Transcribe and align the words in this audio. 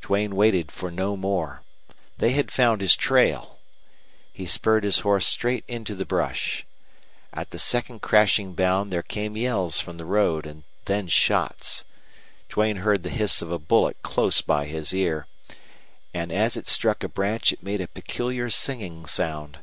Duane 0.00 0.34
waited 0.34 0.72
for 0.72 0.90
no 0.90 1.18
more. 1.18 1.60
They 2.16 2.30
had 2.30 2.50
found 2.50 2.80
his 2.80 2.96
trail. 2.96 3.58
He 4.32 4.46
spurred 4.46 4.84
his 4.84 5.00
horse 5.00 5.26
straight 5.28 5.64
into 5.68 5.94
the 5.94 6.06
brush. 6.06 6.64
At 7.34 7.50
the 7.50 7.58
second 7.58 8.00
crashing 8.00 8.54
bound 8.54 8.90
there 8.90 9.02
came 9.02 9.36
yells 9.36 9.78
from 9.78 9.98
the 9.98 10.06
road, 10.06 10.46
and 10.46 10.62
then 10.86 11.08
shots. 11.08 11.84
Duane 12.48 12.76
heard 12.76 13.02
the 13.02 13.10
hiss 13.10 13.42
of 13.42 13.52
a 13.52 13.58
bullet 13.58 13.98
close 14.02 14.40
by 14.40 14.64
his 14.64 14.94
ear, 14.94 15.26
and 16.14 16.32
as 16.32 16.56
it 16.56 16.66
struck 16.66 17.04
a 17.04 17.08
branch 17.10 17.52
it 17.52 17.62
made 17.62 17.82
a 17.82 17.88
peculiar 17.88 18.48
singing 18.48 19.04
sound. 19.04 19.58